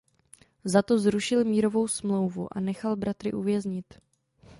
[0.63, 3.93] Za to zrušil mírovou smlouvu a nechal bratry uvěznit.